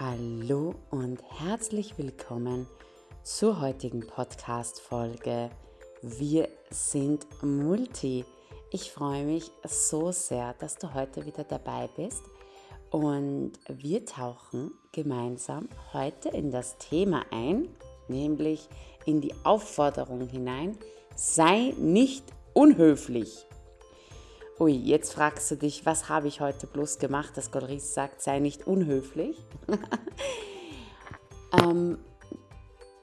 [0.00, 2.68] Hallo und herzlich willkommen
[3.24, 5.50] zur heutigen Podcast-Folge.
[6.02, 8.24] Wir sind Multi.
[8.70, 12.22] Ich freue mich so sehr, dass du heute wieder dabei bist
[12.92, 17.66] und wir tauchen gemeinsam heute in das Thema ein,
[18.06, 18.68] nämlich
[19.04, 20.78] in die Aufforderung hinein,
[21.16, 22.22] sei nicht
[22.54, 23.47] unhöflich.
[24.60, 28.40] Ui, jetzt fragst du dich, was habe ich heute bloß gemacht, dass Golris sagt, sei
[28.40, 29.36] nicht unhöflich.
[31.62, 31.96] ähm,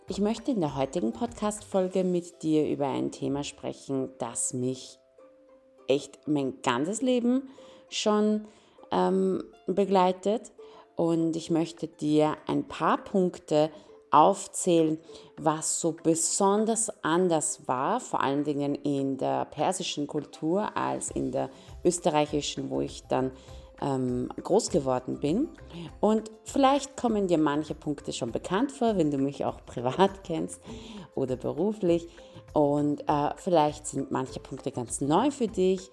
[0.09, 4.99] ich möchte in der heutigen Podcast-Folge mit dir über ein Thema sprechen, das mich
[5.87, 7.47] echt mein ganzes Leben
[7.87, 8.49] schon
[8.91, 10.51] ähm, begleitet.
[10.97, 13.71] Und ich möchte dir ein paar Punkte
[14.15, 14.97] aufzählen,
[15.37, 21.49] was so besonders anders war, vor allen Dingen in der persischen Kultur als in der
[21.83, 23.31] österreichischen, wo ich dann
[23.81, 25.49] ähm, groß geworden bin.
[25.99, 30.61] Und vielleicht kommen dir manche Punkte schon bekannt vor, wenn du mich auch privat kennst
[31.13, 32.07] oder beruflich.
[32.53, 35.91] Und äh, vielleicht sind manche Punkte ganz neu für dich.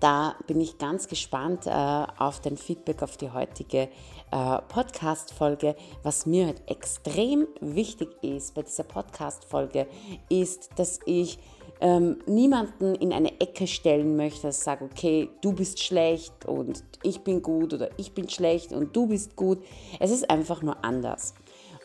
[0.00, 3.88] Da bin ich ganz gespannt äh, auf dein Feedback auf die heutige
[4.30, 5.74] äh, Podcast-Folge.
[6.02, 9.86] Was mir halt extrem wichtig ist bei dieser Podcast-Folge,
[10.28, 11.38] ist, dass ich
[11.80, 16.82] ähm, niemanden in eine Ecke stellen möchte, dass ich sage, okay, du bist schlecht und
[17.02, 19.62] ich bin gut oder ich bin schlecht und du bist gut.
[20.00, 21.34] Es ist einfach nur anders.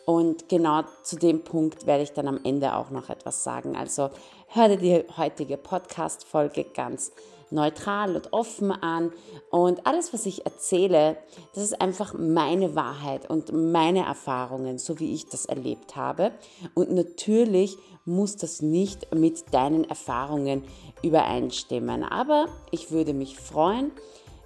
[0.06, 3.74] Und genau zu dem Punkt werde ich dann am Ende auch noch etwas sagen.
[3.74, 4.10] Also
[4.48, 7.12] hör dir die heutige Podcast-Folge ganz
[7.50, 9.12] neutral und offen an.
[9.50, 11.16] Und alles, was ich erzähle,
[11.54, 16.32] das ist einfach meine Wahrheit und meine Erfahrungen, so wie ich das erlebt habe.
[16.74, 20.62] Und natürlich muss das nicht mit deinen Erfahrungen
[21.02, 22.02] übereinstimmen.
[22.02, 23.92] Aber ich würde mich freuen,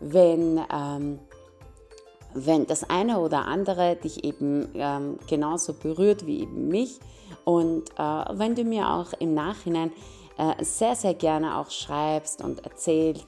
[0.01, 1.19] wenn, ähm,
[2.35, 7.01] wenn das eine oder andere dich eben ähm, genauso berührt wie eben mich.
[7.45, 9.93] Und äh, wenn du mir auch im Nachhinein
[10.39, 13.27] äh, sehr, sehr gerne auch schreibst und erzählst,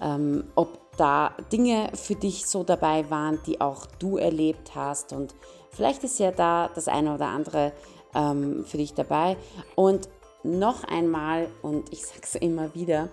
[0.00, 5.12] ähm, ob da Dinge für dich so dabei waren, die auch du erlebt hast.
[5.12, 5.34] Und
[5.70, 7.72] vielleicht ist ja da das eine oder andere
[8.14, 9.36] ähm, für dich dabei.
[9.76, 10.08] Und
[10.42, 13.08] noch einmal, und ich sage es immer wieder,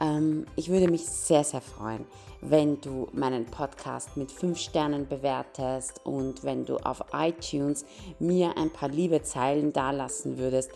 [0.00, 2.04] ähm, ich würde mich sehr, sehr freuen,
[2.40, 7.84] wenn du meinen Podcast mit 5 Sternen bewertest und wenn du auf iTunes
[8.18, 10.70] mir ein paar liebe Zeilen dalassen würdest.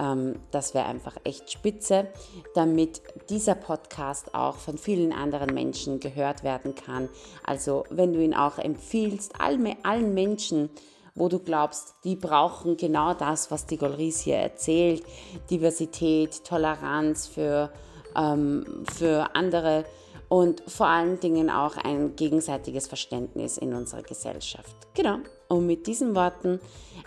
[0.00, 2.08] Ähm, das wäre einfach echt spitze,
[2.54, 7.08] damit dieser Podcast auch von vielen anderen Menschen gehört werden kann.
[7.44, 10.70] Also wenn du ihn auch empfiehlst, allen Menschen,
[11.14, 15.02] wo du glaubst, die brauchen genau das, was die Golris hier erzählt,
[15.50, 17.70] Diversität, Toleranz für,
[18.16, 19.84] ähm, für andere
[20.28, 24.74] und vor allen Dingen auch ein gegenseitiges Verständnis in unserer Gesellschaft.
[24.94, 25.18] Genau.
[25.48, 26.60] Und mit diesen Worten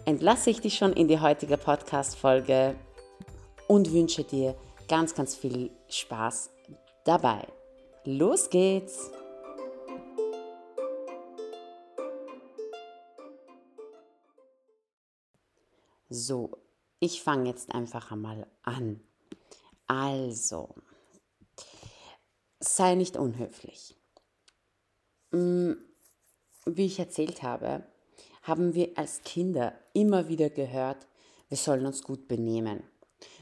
[0.05, 2.75] entlasse ich dich schon in die heutige Podcast-Folge
[3.67, 4.55] und wünsche dir
[4.87, 6.49] ganz, ganz viel Spaß
[7.05, 7.47] dabei.
[8.05, 9.11] Los geht's!
[16.09, 16.51] So,
[16.99, 19.01] ich fange jetzt einfach einmal an.
[19.87, 20.75] Also,
[22.59, 23.95] sei nicht unhöflich.
[25.31, 25.73] Mm,
[26.65, 27.83] wie ich erzählt habe,
[28.43, 31.07] haben wir als Kinder immer wieder gehört,
[31.49, 32.83] wir sollen uns gut benehmen.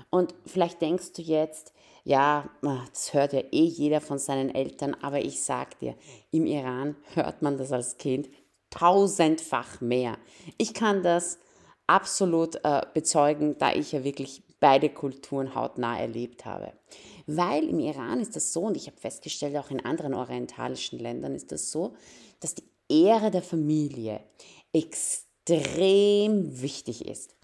[0.09, 1.73] Und vielleicht denkst du jetzt,
[2.03, 5.95] ja, das hört ja eh jeder von seinen Eltern, aber ich sag dir,
[6.31, 8.29] im Iran hört man das als Kind
[8.69, 10.17] tausendfach mehr.
[10.57, 11.39] Ich kann das
[11.87, 16.73] absolut äh, bezeugen, da ich ja wirklich beide Kulturen hautnah erlebt habe.
[17.27, 21.35] Weil im Iran ist das so, und ich habe festgestellt, auch in anderen orientalischen Ländern
[21.35, 21.93] ist das so,
[22.39, 24.21] dass die Ehre der Familie
[24.73, 27.35] extrem wichtig ist.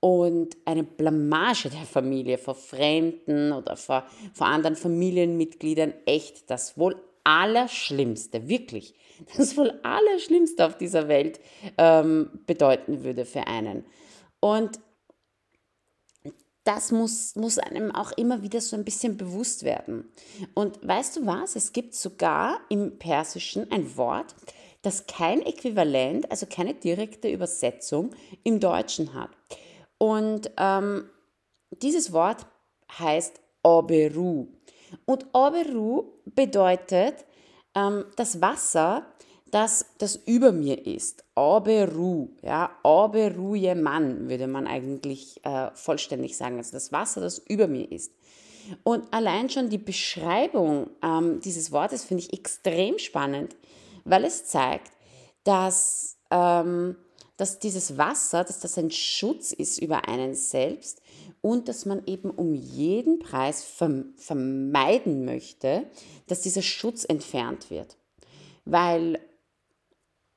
[0.00, 6.96] Und eine Blamage der Familie vor Fremden oder vor, vor anderen Familienmitgliedern echt das wohl
[7.24, 8.94] Allerschlimmste, wirklich,
[9.36, 11.40] das wohl Allerschlimmste auf dieser Welt
[11.76, 13.84] ähm, bedeuten würde für einen.
[14.40, 14.78] Und
[16.64, 20.06] das muss, muss einem auch immer wieder so ein bisschen bewusst werden.
[20.54, 21.56] Und weißt du was?
[21.56, 24.34] Es gibt sogar im Persischen ein Wort,
[24.82, 28.10] das kein Äquivalent, also keine direkte Übersetzung
[28.44, 29.30] im Deutschen hat.
[29.98, 31.08] Und ähm,
[31.82, 32.46] dieses Wort
[32.98, 34.46] heißt Oberu.
[35.04, 37.26] Und Oberu bedeutet
[37.74, 39.06] ähm, das Wasser,
[39.50, 41.24] das, das über mir ist.
[41.34, 46.58] Oberu, ja, Oberuje Mann würde man eigentlich äh, vollständig sagen.
[46.58, 48.12] Also das Wasser, das über mir ist.
[48.84, 53.56] Und allein schon die Beschreibung ähm, dieses Wortes finde ich extrem spannend,
[54.08, 54.92] weil es zeigt,
[55.44, 56.96] dass, ähm,
[57.36, 61.00] dass dieses Wasser, dass das ein Schutz ist über einen selbst
[61.40, 65.86] und dass man eben um jeden Preis vermeiden möchte,
[66.26, 67.96] dass dieser Schutz entfernt wird.
[68.64, 69.20] Weil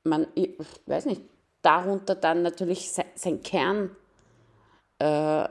[0.04, 0.50] man, ich
[0.86, 1.22] weiß nicht,
[1.62, 3.96] darunter dann natürlich sein Kern
[4.98, 5.48] äh,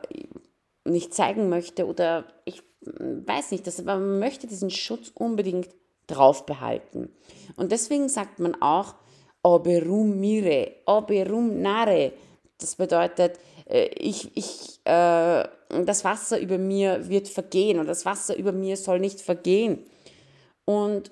[0.84, 5.70] nicht zeigen möchte oder ich weiß nicht, dass, man möchte diesen Schutz unbedingt
[6.12, 7.10] drauf behalten.
[7.56, 8.96] Und deswegen sagt man auch
[9.44, 12.13] oberum mire, oberum nare.
[12.58, 15.48] Das bedeutet, äh, ich, ich, äh,
[15.86, 19.86] das Wasser über mir wird vergehen und das Wasser über mir soll nicht vergehen.
[20.66, 21.12] Und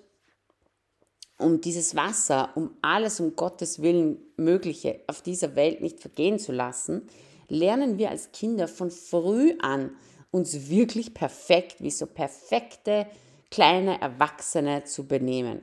[1.40, 6.51] um dieses Wasser, um alles um Gottes Willen Mögliche auf dieser Welt nicht vergehen zu
[6.51, 7.07] lassen,
[7.48, 9.92] lernen wir als Kinder von früh an,
[10.31, 13.07] uns wirklich perfekt, wie so perfekte
[13.51, 15.62] kleine Erwachsene zu benehmen.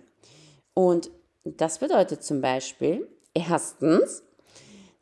[0.75, 1.11] Und
[1.45, 4.23] das bedeutet zum Beispiel, erstens,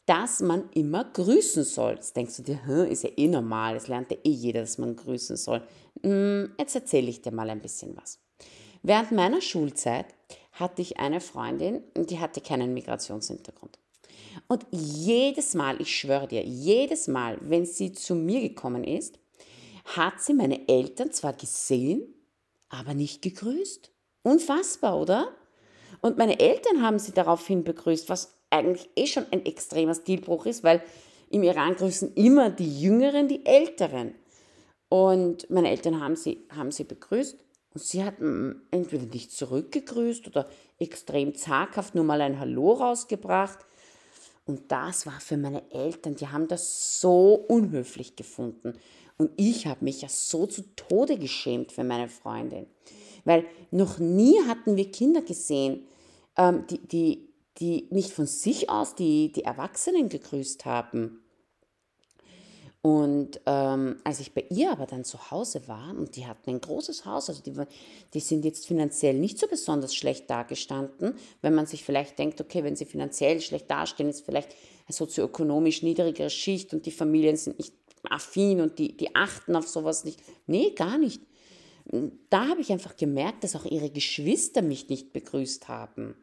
[0.06, 1.94] dass man immer grüßen soll.
[1.94, 4.96] Jetzt denkst du dir, ist ja eh normal, das lernt ja eh jeder, dass man
[4.96, 5.62] grüßen soll.
[6.02, 8.18] Hm, jetzt erzähle ich dir mal ein bisschen was.
[8.82, 10.06] Während meiner Schulzeit
[10.52, 13.78] hatte ich eine Freundin, die hatte keinen Migrationshintergrund.
[14.46, 19.18] Und jedes Mal, ich schwöre dir, jedes Mal, wenn sie zu mir gekommen ist,
[19.84, 22.13] hat sie meine Eltern zwar gesehen,
[22.74, 23.90] aber nicht gegrüßt.
[24.22, 25.28] Unfassbar, oder?
[26.00, 30.62] Und meine Eltern haben sie daraufhin begrüßt, was eigentlich eh schon ein extremer Stilbruch ist,
[30.64, 30.82] weil
[31.30, 34.14] im Iran grüßen immer die Jüngeren die Älteren.
[34.88, 37.36] Und meine Eltern haben sie, haben sie begrüßt
[37.74, 38.14] und sie hat
[38.70, 40.48] entweder nicht zurückgegrüßt oder
[40.78, 43.58] extrem zaghaft nur mal ein Hallo rausgebracht.
[44.46, 48.74] Und das war für meine Eltern, die haben das so unhöflich gefunden.
[49.16, 52.66] Und ich habe mich ja so zu Tode geschämt für meine Freundin.
[53.24, 55.86] Weil noch nie hatten wir Kinder gesehen,
[56.36, 61.23] ähm, die, die, die nicht von sich aus die, die Erwachsenen gegrüßt haben.
[62.84, 66.60] Und ähm, als ich bei ihr aber dann zu Hause war, und die hatten ein
[66.60, 67.54] großes Haus, also die,
[68.12, 72.62] die sind jetzt finanziell nicht so besonders schlecht dagestanden, wenn man sich vielleicht denkt, okay,
[72.62, 74.50] wenn sie finanziell schlecht dastehen, ist vielleicht
[74.86, 77.72] eine sozioökonomisch niedrigere Schicht und die Familien sind nicht
[78.10, 80.20] affin und die, die achten auf sowas nicht.
[80.46, 81.22] Nee, gar nicht.
[82.28, 86.16] Da habe ich einfach gemerkt, dass auch ihre Geschwister mich nicht begrüßt haben.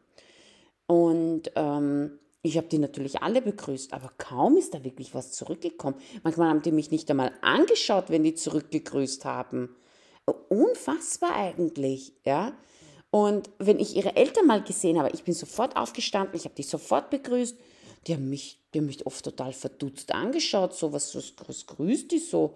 [0.86, 5.96] Und ähm, ich habe die natürlich alle begrüßt, aber kaum ist da wirklich was zurückgekommen.
[6.24, 9.74] Manchmal haben die mich nicht einmal angeschaut, wenn die zurückgegrüßt haben.
[10.48, 12.52] Unfassbar eigentlich, ja.
[13.10, 16.62] Und wenn ich ihre Eltern mal gesehen habe, ich bin sofort aufgestanden, ich habe die
[16.62, 17.56] sofort begrüßt.
[18.06, 22.10] Die haben mich, die haben mich oft total verdutzt angeschaut, so was, was, was grüßt
[22.10, 22.54] die so?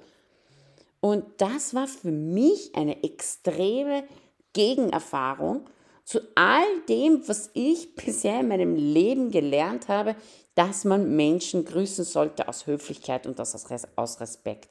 [1.01, 4.05] Und das war für mich eine extreme
[4.53, 5.69] Gegenerfahrung
[6.07, 10.15] zu all dem, was ich bisher in meinem Leben gelernt habe,
[10.55, 14.71] dass man Menschen grüßen sollte aus Höflichkeit und aus Respekt.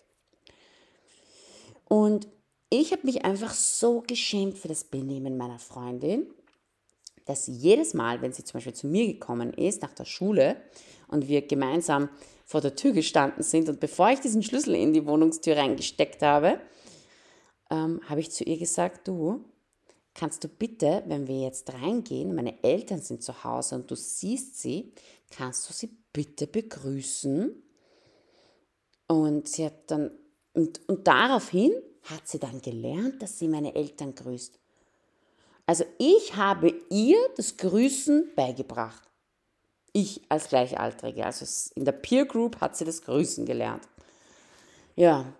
[1.90, 2.30] Und
[2.70, 6.26] ich habe mich einfach so geschämt für das Benehmen meiner Freundin,
[7.26, 10.56] dass jedes Mal, wenn sie zum Beispiel zu mir gekommen ist nach der Schule
[11.10, 12.08] und wir gemeinsam
[12.46, 16.62] vor der Tür gestanden sind und bevor ich diesen Schlüssel in die Wohnungstür reingesteckt habe,
[17.70, 19.44] ähm, habe ich zu ihr gesagt, du,
[20.16, 24.60] kannst du bitte, wenn wir jetzt reingehen, meine Eltern sind zu Hause und du siehst
[24.60, 24.94] sie,
[25.30, 27.62] kannst du sie bitte begrüßen?
[29.08, 30.12] Und sie hat dann,
[30.54, 31.74] und, und daraufhin
[32.04, 34.58] hat sie dann gelernt, dass sie meine Eltern grüßt.
[35.68, 39.04] Also ich habe ihr das Grüßen beigebracht.
[39.92, 43.88] Ich als Gleichaltrige, also in der Peer Group hat sie das Grüßen gelernt.
[44.96, 45.34] Ja,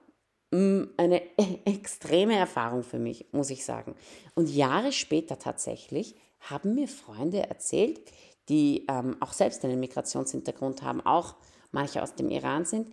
[0.52, 1.22] eine
[1.66, 3.96] extreme Erfahrung für mich, muss ich sagen.
[4.36, 8.00] Und Jahre später tatsächlich haben mir Freunde erzählt,
[8.50, 11.36] die ähm, auch selbst einen Migrationshintergrund haben, auch
[11.72, 12.88] manche aus dem Iran sind,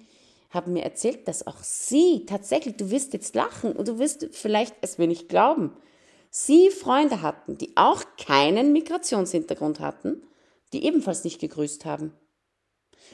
[0.51, 4.75] haben mir erzählt, dass auch sie tatsächlich, du wirst jetzt lachen und du wirst vielleicht
[4.81, 5.77] es mir nicht glauben,
[6.31, 10.23] sie Freunde hatten, die auch keinen Migrationshintergrund hatten,
[10.73, 12.13] die ebenfalls nicht gegrüßt haben.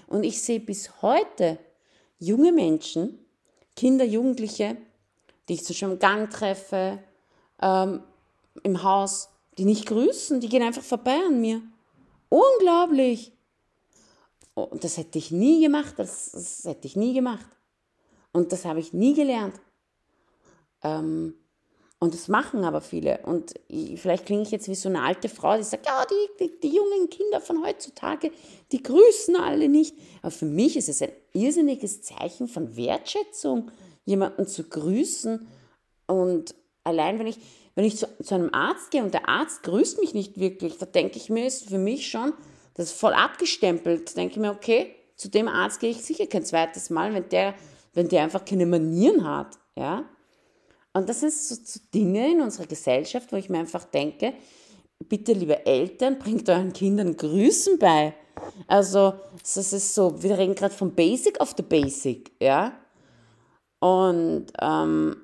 [0.07, 1.59] Und ich sehe bis heute
[2.19, 3.19] junge Menschen,
[3.79, 4.77] Kinder, Jugendliche,
[5.49, 6.99] die ich so schon im Gang treffe,
[7.63, 8.03] ähm,
[8.65, 11.63] im Haus, die nicht grüßen, die gehen einfach vorbei an mir.
[12.29, 13.31] Unglaublich!
[14.55, 17.47] Und das hätte ich nie gemacht, das, das hätte ich nie gemacht.
[18.33, 19.55] Und das habe ich nie gelernt.
[20.83, 21.35] Ähm,
[22.01, 23.19] und das machen aber viele.
[23.25, 26.45] Und ich, vielleicht klinge ich jetzt wie so eine alte Frau, die sagt, ja, die,
[26.45, 28.31] die, die, jungen Kinder von heutzutage,
[28.71, 29.97] die grüßen alle nicht.
[30.23, 33.73] Aber für mich ist es ein irrsinniges Zeichen von Wertschätzung,
[34.05, 35.49] jemanden zu grüßen.
[36.07, 37.39] Und allein wenn ich,
[37.75, 40.87] wenn ich zu, zu einem Arzt gehe und der Arzt grüßt mich nicht wirklich, da
[40.87, 42.33] denke ich mir, ist für mich schon,
[42.75, 44.17] Das ist voll abgestempelt.
[44.17, 47.55] Denke ich mir, okay, zu dem Arzt gehe ich sicher kein zweites Mal, wenn der,
[47.93, 49.59] wenn der einfach keine Manieren hat.
[49.77, 50.09] Ja?
[50.99, 54.35] Und das sind so, so Dinge in unserer Gesellschaft, wo ich mir einfach denke,
[55.09, 58.15] bitte, liebe Eltern, bringt euren Kindern Grüßen bei.
[58.67, 62.77] Also, das ist so, wir reden gerade von Basic of the Basic, ja.
[63.79, 65.17] Und ähm,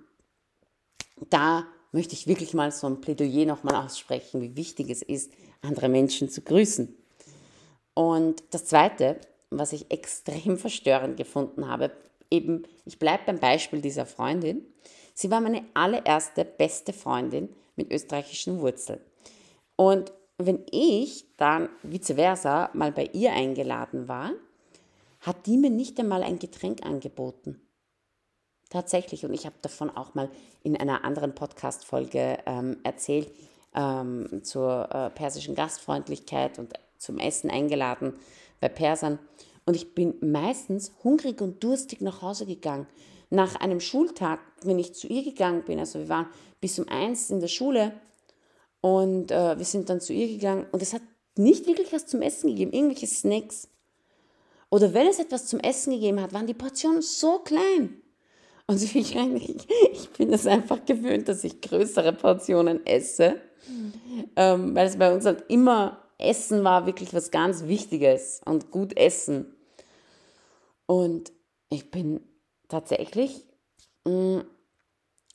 [1.28, 5.88] da möchte ich wirklich mal so ein Plädoyer nochmal aussprechen, wie wichtig es ist, andere
[5.88, 6.96] Menschen zu grüßen.
[7.94, 11.90] Und das Zweite, was ich extrem verstörend gefunden habe,
[12.30, 14.64] eben, ich bleibe beim Beispiel dieser Freundin.
[15.14, 19.00] Sie war meine allererste beste Freundin mit österreichischen Wurzeln.
[19.76, 24.32] Und wenn ich dann vice versa mal bei ihr eingeladen war,
[25.20, 27.60] hat die mir nicht einmal ein Getränk angeboten.
[28.68, 29.24] Tatsächlich.
[29.24, 30.28] Und ich habe davon auch mal
[30.62, 33.30] in einer anderen Podcast-Folge ähm, erzählt,
[33.74, 38.14] ähm, zur äh, persischen Gastfreundlichkeit und zum Essen eingeladen
[38.60, 39.18] bei Persern.
[39.64, 42.86] Und ich bin meistens hungrig und durstig nach Hause gegangen.
[43.34, 46.26] Nach einem Schultag, wenn ich zu ihr gegangen bin, also wir waren
[46.60, 47.92] bis um eins in der Schule
[48.80, 51.02] und äh, wir sind dann zu ihr gegangen und es hat
[51.36, 53.68] nicht wirklich was zum Essen gegeben, irgendwelche Snacks.
[54.70, 58.00] Oder wenn es etwas zum Essen gegeben hat, waren die Portionen so klein.
[58.66, 63.40] Und ich, ich, bin es einfach gewöhnt, dass ich größere Portionen esse,
[64.36, 68.96] ähm, weil es bei uns halt immer Essen war wirklich was ganz Wichtiges und gut
[68.96, 69.54] essen.
[70.86, 71.32] Und
[71.70, 72.20] ich bin
[72.74, 73.46] tatsächlich
[74.04, 74.44] mh, mm,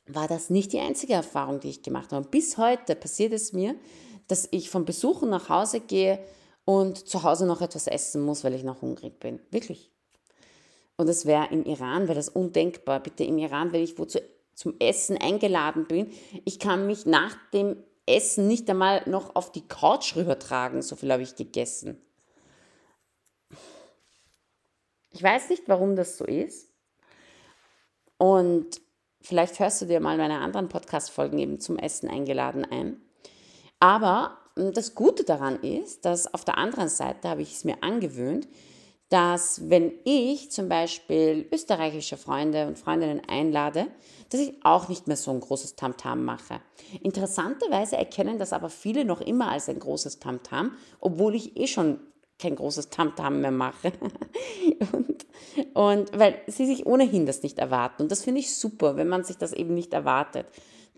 [0.06, 2.28] war das nicht die einzige Erfahrung, die ich gemacht habe.
[2.28, 3.76] bis heute passiert es mir,
[4.28, 6.18] dass ich von Besuchen nach Hause gehe
[6.64, 9.40] und zu Hause noch etwas essen muss, weil ich noch hungrig bin.
[9.50, 9.90] Wirklich.
[10.96, 13.00] Und es wäre im Iran, wäre das undenkbar.
[13.00, 14.20] Bitte im Iran, wenn ich wo zu,
[14.54, 16.12] zum Essen eingeladen bin,
[16.44, 20.82] ich kann mich nach dem Essen nicht einmal noch auf die Couch rübertragen.
[20.82, 22.00] So viel habe ich gegessen.
[25.12, 26.69] Ich weiß nicht, warum das so ist.
[28.20, 28.80] Und
[29.22, 33.00] Vielleicht hörst du dir mal meine anderen Podcast-Folgen eben zum Essen eingeladen ein.
[33.78, 37.82] Aber hm, das Gute daran ist, dass auf der anderen Seite habe ich es mir
[37.82, 38.48] angewöhnt,
[39.10, 43.88] dass wenn ich zum Beispiel österreichische Freunde und Freundinnen einlade,
[44.30, 46.60] dass ich auch nicht mehr so ein großes Tamtam -Tam mache.
[47.02, 51.66] Interessanterweise erkennen das aber viele noch immer als ein großes Tamtam, -Tam, obwohl ich eh
[51.66, 51.98] schon
[52.40, 53.92] kein großes Tamtam -Tam mehr mache.
[54.92, 55.20] und
[55.74, 58.02] und weil sie sich ohnehin das nicht erwarten.
[58.02, 60.46] Und das finde ich super, wenn man sich das eben nicht erwartet.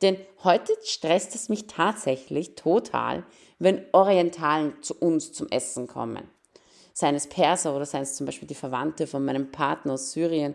[0.00, 3.24] Denn heute stresst es mich tatsächlich total,
[3.58, 6.24] wenn Orientalen zu uns zum Essen kommen.
[6.92, 10.54] Seien es Perser oder seien es zum Beispiel die Verwandte von meinem Partner aus Syrien,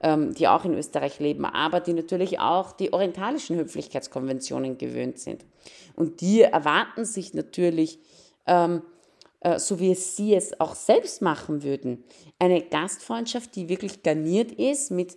[0.00, 5.44] ähm, die auch in Österreich leben, aber die natürlich auch die orientalischen Höflichkeitskonventionen gewöhnt sind.
[5.94, 7.98] Und die erwarten sich natürlich,
[8.46, 8.97] ähm, äh,
[9.58, 12.04] so wie sie es auch selbst machen würden.
[12.38, 15.16] Eine Gastfreundschaft, die wirklich garniert ist mit,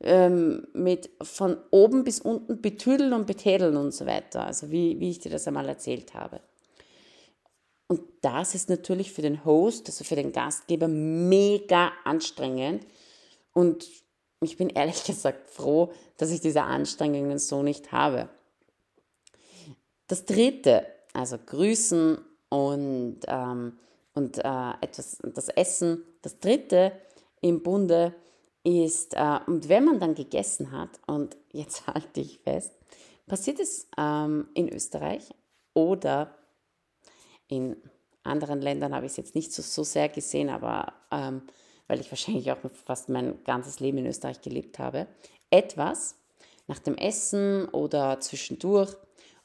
[0.00, 4.44] ähm, mit von oben bis unten betüdeln und betädeln und so weiter.
[4.44, 6.40] Also wie, wie ich dir das einmal erzählt habe.
[7.86, 12.86] Und das ist natürlich für den Host, also für den Gastgeber, mega anstrengend.
[13.52, 13.86] Und
[14.40, 18.28] ich bin ehrlich gesagt froh, dass ich diese Anstrengungen so nicht habe.
[20.08, 22.18] Das dritte, also grüßen
[22.52, 23.78] und, ähm,
[24.12, 26.04] und äh, etwas, das Essen.
[26.20, 26.92] Das dritte
[27.40, 28.14] im Bunde
[28.62, 32.74] ist, äh, und wenn man dann gegessen hat, und jetzt halte ich fest,
[33.26, 35.30] passiert es ähm, in Österreich
[35.72, 36.36] oder
[37.48, 37.76] in
[38.22, 41.42] anderen Ländern habe ich es jetzt nicht so, so sehr gesehen, aber ähm,
[41.88, 45.06] weil ich wahrscheinlich auch fast mein ganzes Leben in Österreich gelebt habe,
[45.50, 46.16] etwas
[46.66, 48.94] nach dem Essen oder zwischendurch,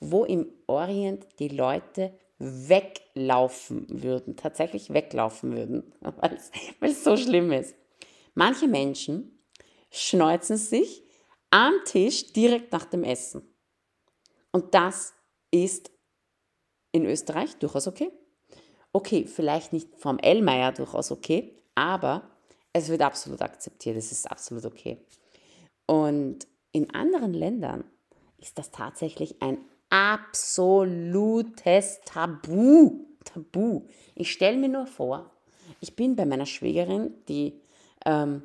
[0.01, 7.75] wo im Orient die Leute weglaufen würden, tatsächlich weglaufen würden, weil es so schlimm ist.
[8.35, 9.39] Manche Menschen
[9.89, 11.03] schneuzen sich
[11.49, 13.41] am Tisch direkt nach dem Essen.
[14.51, 15.13] Und das
[15.51, 15.91] ist
[16.91, 18.11] in Österreich durchaus okay.
[18.93, 22.29] Okay, vielleicht nicht vom Ellmeier durchaus okay, aber
[22.73, 25.05] es wird absolut akzeptiert, es ist absolut okay.
[25.85, 27.83] Und in anderen Ländern
[28.37, 29.57] ist das tatsächlich ein
[29.89, 31.61] absolutes
[32.05, 33.05] Tabu.
[33.23, 33.81] Tabu.
[34.15, 35.31] Ich stelle mir nur vor,
[35.79, 37.59] ich bin bei meiner Schwägerin, die,
[38.05, 38.43] ähm,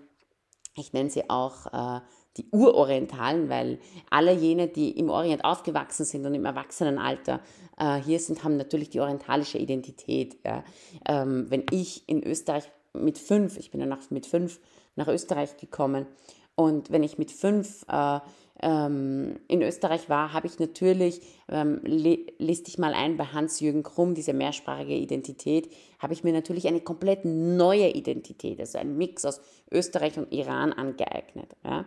[0.76, 2.00] ich nenne sie auch äh,
[2.37, 3.78] die Urorientalen, weil
[4.11, 7.40] alle jene, die im Orient aufgewachsen sind und im Erwachsenenalter
[7.78, 10.38] äh, hier sind, haben natürlich die orientalische Identität.
[10.44, 10.64] Ja.
[11.06, 14.61] Ähm, wenn ich in Österreich mit fünf, ich bin danach mit fünf
[14.96, 16.06] nach Österreich gekommen
[16.54, 18.20] und wenn ich mit fünf äh,
[18.62, 24.14] ähm, in Österreich war, habe ich natürlich, ähm, lest dich mal ein bei Hans-Jürgen Krumm,
[24.14, 29.40] diese mehrsprachige Identität, habe ich mir natürlich eine komplett neue Identität, also ein Mix aus
[29.71, 31.57] Österreich und Iran angeeignet.
[31.64, 31.87] Ja?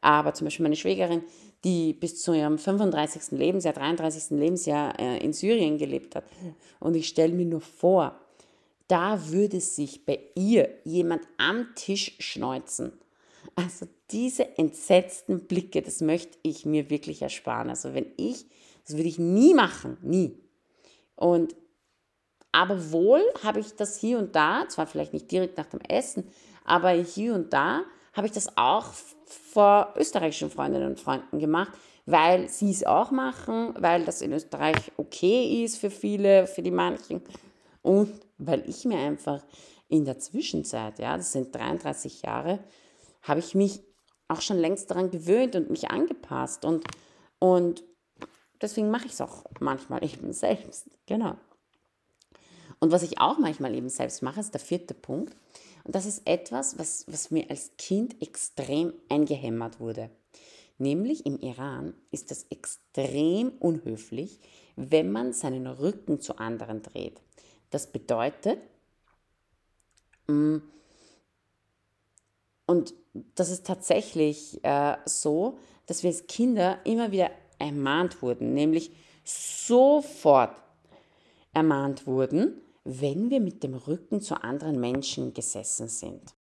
[0.00, 1.22] Aber zum Beispiel meine Schwägerin,
[1.62, 3.38] die bis zu ihrem 35.
[3.38, 4.38] Lebensjahr, 33.
[4.38, 6.24] Lebensjahr äh, in Syrien gelebt hat.
[6.80, 8.18] Und ich stelle mir nur vor,
[8.88, 12.92] da würde sich bei ihr jemand am Tisch schneuzen.
[13.56, 17.70] Also diese entsetzten Blicke, das möchte ich mir wirklich ersparen.
[17.70, 18.46] Also wenn ich,
[18.84, 20.38] das würde ich nie machen, nie.
[21.16, 21.54] Und
[22.52, 26.28] aber wohl habe ich das hier und da, zwar vielleicht nicht direkt nach dem Essen,
[26.64, 27.82] aber hier und da
[28.12, 28.86] habe ich das auch
[29.26, 31.72] vor österreichischen Freundinnen und Freunden gemacht,
[32.06, 36.70] weil sie es auch machen, weil das in Österreich okay ist für viele, für die
[36.70, 37.22] manchen
[37.82, 39.42] und weil ich mir einfach
[39.88, 42.60] in der Zwischenzeit, ja, das sind 33 Jahre,
[43.24, 43.82] habe ich mich
[44.28, 46.84] auch schon längst daran gewöhnt und mich angepasst und,
[47.38, 47.84] und
[48.60, 51.36] deswegen mache ich es auch manchmal eben selbst, genau.
[52.80, 55.34] Und was ich auch manchmal eben selbst mache, ist der vierte Punkt.
[55.84, 60.10] Und das ist etwas, was, was mir als Kind extrem eingehämmert wurde.
[60.76, 64.40] Nämlich im Iran ist es extrem unhöflich,
[64.76, 67.22] wenn man seinen Rücken zu anderen dreht.
[67.70, 68.58] Das bedeutet,
[70.26, 70.58] mm,
[72.66, 72.94] und
[73.34, 78.90] das ist tatsächlich äh, so, dass wir als Kinder immer wieder ermahnt wurden, nämlich
[79.24, 80.56] sofort
[81.52, 86.34] ermahnt wurden, wenn wir mit dem Rücken zu anderen Menschen gesessen sind.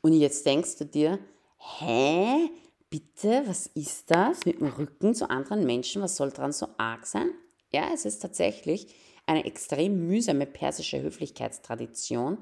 [0.00, 1.18] Und jetzt denkst du dir,
[1.58, 2.50] hä,
[2.88, 6.00] bitte, was ist das mit dem Rücken zu anderen Menschen?
[6.00, 7.30] Was soll daran so arg sein?
[7.72, 8.94] Ja, es ist tatsächlich
[9.26, 12.38] eine extrem mühsame persische Höflichkeitstradition.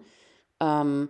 [0.61, 1.09] Ähm,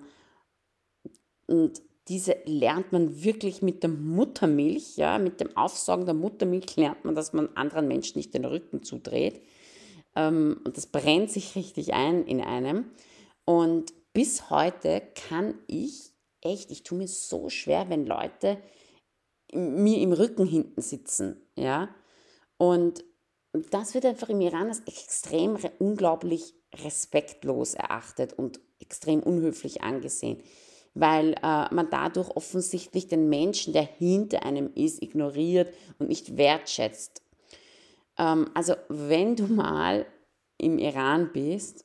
[1.46, 7.04] und diese lernt man wirklich mit der Muttermilch, ja, mit dem Aufsaugen der Muttermilch lernt
[7.04, 9.42] man, dass man anderen Menschen nicht den Rücken zudreht.
[10.16, 12.90] Ähm, und das brennt sich richtig ein in einem.
[13.44, 18.58] Und bis heute kann ich echt, ich tue mir so schwer, wenn Leute
[19.52, 21.88] mir im Rücken hinten sitzen, ja.
[22.58, 23.04] Und
[23.70, 30.42] das wird einfach im Iran als extrem unglaublich respektlos erachtet und extrem unhöflich angesehen,
[30.94, 37.22] weil äh, man dadurch offensichtlich den Menschen, der hinter einem ist, ignoriert und nicht wertschätzt.
[38.18, 40.06] Ähm, also wenn du mal
[40.58, 41.84] im Iran bist,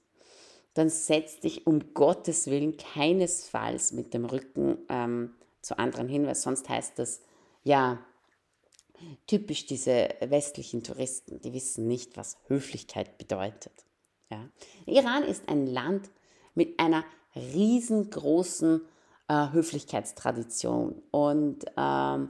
[0.74, 6.36] dann setz dich um Gottes Willen keinesfalls mit dem Rücken ähm, zu anderen hin, weil
[6.36, 7.22] sonst heißt das,
[7.64, 8.04] ja,
[9.28, 13.74] typisch diese westlichen Touristen, die wissen nicht, was Höflichkeit bedeutet.
[14.32, 14.50] Ja.
[14.86, 16.10] Iran ist ein Land
[16.56, 17.04] mit einer
[17.36, 18.82] riesengroßen
[19.28, 22.30] äh, Höflichkeitstradition und ähm,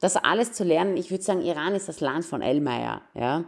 [0.00, 3.02] das alles zu lernen, ich würde sagen, Iran ist das Land von Elmeier.
[3.14, 3.44] Ja?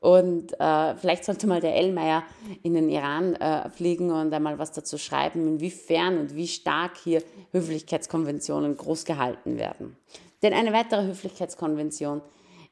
[0.00, 2.24] Und äh, vielleicht sollte mal der Elmeier
[2.62, 7.22] in den Iran äh, fliegen und einmal was dazu schreiben, inwiefern und wie stark hier
[7.52, 9.96] Höflichkeitskonventionen groß gehalten werden.
[10.42, 12.20] Denn eine weitere Höflichkeitskonvention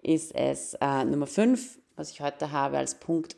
[0.02, 3.36] ist es äh, Nummer 5, was ich heute habe als Punkt,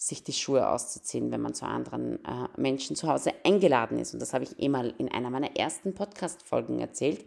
[0.00, 4.14] sich die Schuhe auszuziehen, wenn man zu anderen äh, Menschen zu Hause eingeladen ist.
[4.14, 7.20] Und das habe ich eh mal in einer meiner ersten Podcast-Folgen erzählt,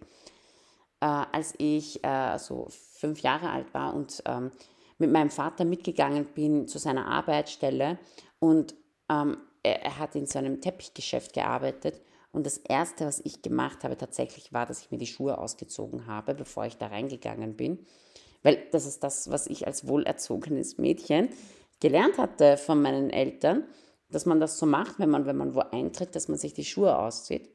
[0.99, 4.51] äh, als ich äh, so fünf Jahre alt war und ähm,
[4.97, 7.99] mit meinem Vater mitgegangen bin zu seiner Arbeitsstelle
[8.39, 8.73] und
[9.07, 13.83] ähm, er, er hat in so einem Teppichgeschäft gearbeitet und das Erste, was ich gemacht
[13.83, 17.85] habe tatsächlich, war, dass ich mir die Schuhe ausgezogen habe, bevor ich da reingegangen bin.
[18.41, 21.29] Weil das ist das, was ich als wohlerzogenes Mädchen
[21.83, 23.65] gelernt hatte von meinen Eltern,
[24.09, 26.63] dass man das so macht, wenn man, wenn man wo eintritt, dass man sich die
[26.63, 27.49] Schuhe auszieht.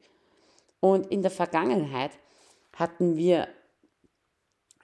[0.79, 2.11] Und in der Vergangenheit
[2.73, 3.47] hatten wir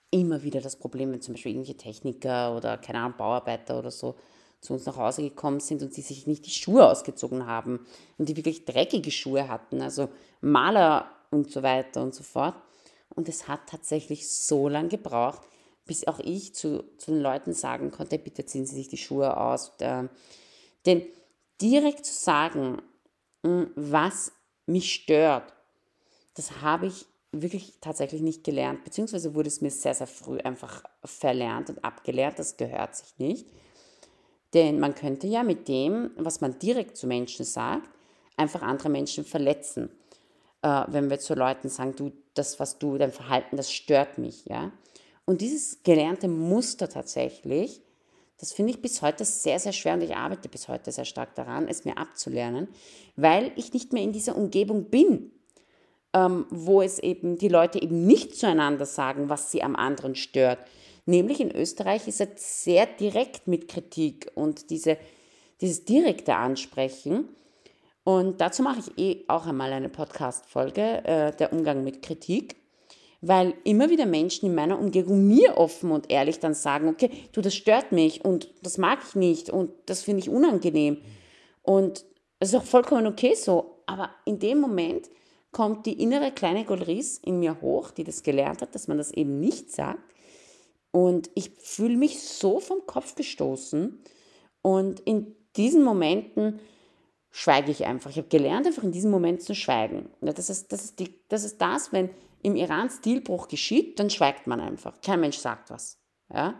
[0.09, 4.15] immer wieder das Problem, wenn zum Beispiel irgendwelche Techniker oder, keine Ahnung, Bauarbeiter oder so
[4.61, 7.85] zu uns nach Hause gekommen sind und sie sich nicht die Schuhe ausgezogen haben
[8.17, 10.09] und die wirklich dreckige Schuhe hatten, also
[10.41, 12.55] Maler und so weiter und so fort.
[13.13, 15.41] Und es hat tatsächlich so lange gebraucht,
[15.85, 19.37] bis auch ich zu, zu den Leuten sagen konnte, bitte ziehen Sie sich die Schuhe
[19.37, 19.73] aus.
[19.77, 21.01] Denn
[21.61, 22.81] direkt zu sagen,
[23.43, 24.31] hm, was
[24.65, 25.53] mich stört,
[26.33, 30.83] das habe ich wirklich tatsächlich nicht gelernt, beziehungsweise wurde es mir sehr, sehr früh einfach
[31.03, 32.39] verlernt und abgelehrt.
[32.39, 33.47] Das gehört sich nicht.
[34.53, 37.89] Denn man könnte ja mit dem, was man direkt zu Menschen sagt,
[38.37, 39.89] einfach andere Menschen verletzen.
[40.61, 44.45] Äh, wenn wir zu Leuten sagen, du, das, was du, dein Verhalten, das stört mich,
[44.45, 44.71] ja.
[45.25, 47.81] Und dieses gelernte Muster tatsächlich,
[48.37, 51.35] das finde ich bis heute sehr, sehr schwer und ich arbeite bis heute sehr stark
[51.35, 52.67] daran, es mir abzulernen,
[53.15, 55.31] weil ich nicht mehr in dieser Umgebung bin.
[56.15, 60.59] ähm, wo es eben die Leute eben nicht zueinander sagen, was sie am anderen stört.
[61.05, 64.97] Nämlich in Österreich ist er sehr direkt mit Kritik und diese,
[65.59, 67.27] dieses direkte Ansprechen.
[68.05, 72.55] Und dazu mache ich eh auch einmal eine Podcast-Folge, äh, der Umgang mit Kritik
[73.21, 77.41] weil immer wieder Menschen in meiner Umgebung mir offen und ehrlich dann sagen, okay, du,
[77.41, 81.01] das stört mich und das mag ich nicht und das finde ich unangenehm.
[81.63, 82.05] Und
[82.39, 83.81] es ist auch vollkommen okay so.
[83.85, 85.09] Aber in dem Moment
[85.51, 89.11] kommt die innere kleine Golris in mir hoch, die das gelernt hat, dass man das
[89.11, 90.13] eben nicht sagt.
[90.91, 94.01] Und ich fühle mich so vom Kopf gestoßen.
[94.61, 96.59] Und in diesen Momenten
[97.31, 98.09] schweige ich einfach.
[98.09, 100.09] Ich habe gelernt, einfach in diesen Momenten zu schweigen.
[100.21, 102.09] Das ist das, ist die, das, ist das wenn
[102.45, 105.01] im Iran Stilbruch geschieht, dann schweigt man einfach.
[105.01, 105.97] Kein Mensch sagt was.
[106.31, 106.53] Ja?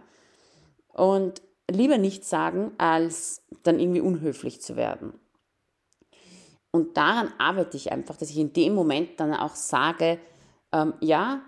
[0.88, 5.14] Und lieber nichts sagen, als dann irgendwie unhöflich zu werden.
[6.72, 10.20] Und daran arbeite ich einfach, dass ich in dem Moment dann auch sage,
[10.72, 11.44] ähm, ja,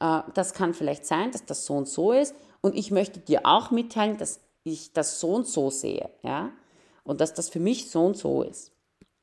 [0.00, 2.34] äh, das kann vielleicht sein, dass das so und so ist.
[2.62, 6.08] Und ich möchte dir auch mitteilen, dass ich das so und so sehe.
[6.22, 6.50] Ja?
[7.04, 8.72] Und dass das für mich so und so ist.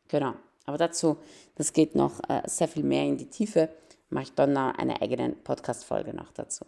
[0.10, 0.36] Genau.
[0.66, 1.18] Aber dazu,
[1.56, 3.70] das geht noch äh, sehr viel mehr in die Tiefe
[4.10, 6.66] mache ich dann noch eine eigene Podcast-Folge noch dazu.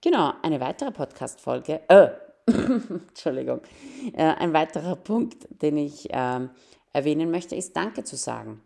[0.00, 2.10] Genau, eine weitere Podcast-Folge, äh,
[2.46, 3.62] Entschuldigung,
[4.12, 6.48] äh, ein weiterer Punkt, den ich äh,
[6.92, 8.62] erwähnen möchte, ist Danke zu sagen.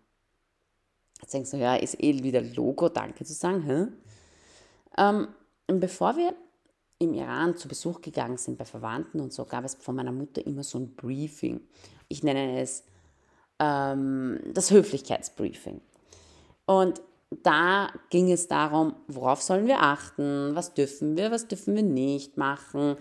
[1.20, 3.62] Jetzt denkst du, ja, ist eh wieder Logo, Danke zu sagen.
[3.62, 3.86] Hä?
[4.96, 5.28] Ähm,
[5.66, 6.34] bevor wir
[6.98, 10.44] im Iran zu Besuch gegangen sind bei Verwandten und so, gab es von meiner Mutter
[10.44, 11.60] immer so ein Briefing.
[12.08, 12.84] Ich nenne es
[13.60, 15.80] ähm, das Höflichkeitsbriefing.
[16.66, 21.82] Und da ging es darum, worauf sollen wir achten, was dürfen wir, was dürfen wir
[21.82, 22.96] nicht machen,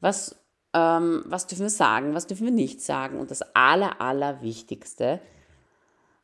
[0.00, 0.36] was,
[0.72, 3.18] ähm, was dürfen wir sagen, was dürfen wir nicht sagen.
[3.18, 5.20] Und das Aller, Allerwichtigste,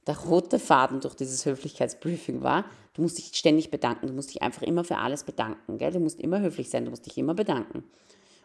[0.06, 4.42] der rote Faden durch dieses Höflichkeitsbriefing war, du musst dich ständig bedanken, du musst dich
[4.42, 5.92] einfach immer für alles bedanken, gell?
[5.92, 7.84] du musst immer höflich sein, du musst dich immer bedanken.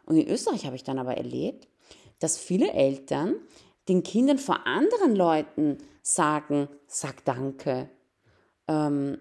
[0.05, 1.67] Und in Österreich habe ich dann aber erlebt,
[2.19, 3.35] dass viele Eltern
[3.87, 7.89] den Kindern vor anderen Leuten sagen, sag danke,
[8.73, 9.17] ähm,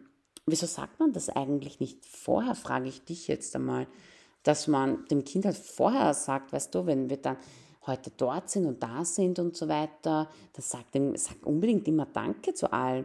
[0.47, 3.87] wieso sagt man das eigentlich nicht vorher, frage ich dich jetzt einmal,
[4.43, 7.37] dass man dem Kind halt vorher sagt, weißt du, wenn wir dann
[7.87, 12.07] heute dort sind und da sind und so weiter, dann sagt, dem, sagt unbedingt immer
[12.07, 13.05] Danke zu allem.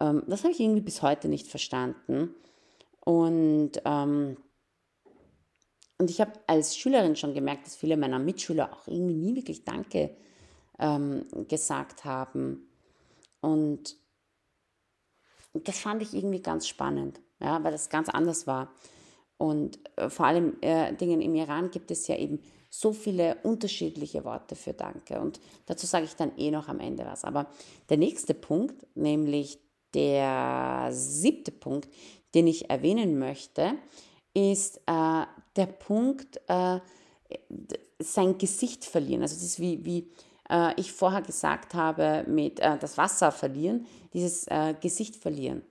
[0.00, 2.34] Ähm, das habe ich irgendwie bis heute nicht verstanden.
[3.00, 4.36] Und, ähm,
[5.98, 9.64] und ich habe als Schülerin schon gemerkt, dass viele meiner Mitschüler auch irgendwie nie wirklich
[9.64, 10.16] Danke
[10.78, 12.68] ähm, gesagt haben.
[13.40, 13.99] Und
[15.52, 18.72] und das fand ich irgendwie ganz spannend, ja, weil das ganz anders war.
[19.36, 24.24] Und äh, vor allem äh, Dingen im Iran gibt es ja eben so viele unterschiedliche
[24.24, 25.20] Worte für Danke.
[25.20, 27.24] Und dazu sage ich dann eh noch am Ende was.
[27.24, 27.46] Aber
[27.88, 29.58] der nächste Punkt, nämlich
[29.94, 31.88] der siebte Punkt,
[32.34, 33.72] den ich erwähnen möchte,
[34.34, 35.24] ist äh,
[35.56, 36.78] der Punkt, äh,
[37.98, 39.22] sein Gesicht verlieren.
[39.22, 40.10] Also das ist wie, wie
[40.50, 45.62] äh, ich vorher gesagt habe, mit äh, das Wasser verlieren, dieses äh, Gesicht verlieren.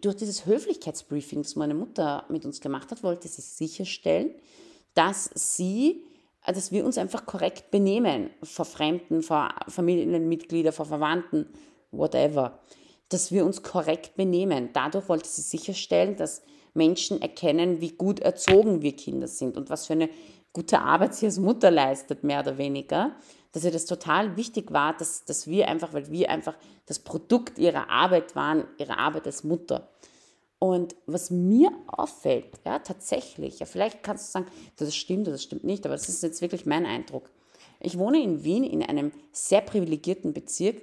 [0.00, 4.34] Durch dieses Höflichkeitsbriefing, das meine Mutter mit uns gemacht hat, wollte sie sicherstellen,
[4.94, 6.04] dass sie
[6.46, 11.46] dass wir uns einfach korrekt benehmen vor Fremden, vor Familienmitgliedern, vor Verwandten,
[11.90, 12.60] whatever.
[13.08, 14.68] Dass wir uns korrekt benehmen.
[14.74, 16.42] Dadurch wollte sie sicherstellen, dass
[16.74, 20.10] Menschen erkennen, wie gut erzogen wir Kinder sind und was für eine
[20.52, 23.16] gute Arbeit sie als Mutter leistet, mehr oder weniger,
[23.52, 26.56] dass ihr das total wichtig war, dass, dass wir einfach, weil wir einfach
[26.86, 29.88] das Produkt ihrer Arbeit waren, ihrer Arbeit als Mutter.
[30.58, 35.42] Und was mir auffällt, ja, tatsächlich, ja, vielleicht kannst du sagen, das stimmt oder das
[35.42, 37.30] stimmt nicht, aber das ist jetzt wirklich mein Eindruck.
[37.80, 40.80] Ich wohne in Wien in einem sehr privilegierten Bezirk,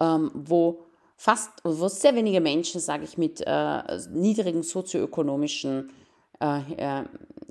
[0.00, 0.84] ähm, wo
[1.22, 5.92] fast, sehr wenige Menschen, sage ich, mit äh, niedrigen sozioökonomischen
[6.40, 7.04] äh, äh,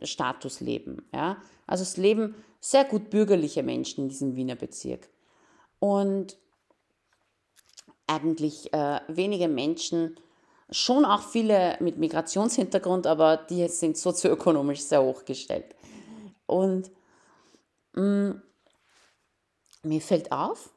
[0.04, 1.08] Status leben.
[1.14, 1.38] Ja?
[1.68, 5.08] Also es leben sehr gut bürgerliche Menschen in diesem Wiener Bezirk.
[5.80, 6.38] Und
[8.08, 10.20] eigentlich äh, wenige Menschen,
[10.70, 15.76] schon auch viele mit Migrationshintergrund, aber die sind sozioökonomisch sehr hochgestellt.
[16.46, 16.92] Und
[17.94, 18.42] mh, mm,
[19.84, 20.72] mir fällt auf,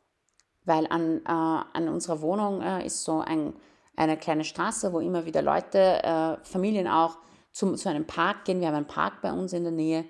[0.65, 3.55] weil an, äh, an unserer Wohnung äh, ist so ein,
[3.97, 7.19] eine kleine Straße, wo immer wieder Leute, äh, Familien auch,
[7.53, 8.61] zum, zu einem Park gehen.
[8.61, 10.05] Wir haben einen Park bei uns in der Nähe.